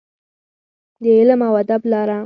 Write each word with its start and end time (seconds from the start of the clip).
د 1.03 1.03
علم 1.17 1.41
او 1.47 1.53
ادب 1.61 1.81
لاره. 1.91 2.19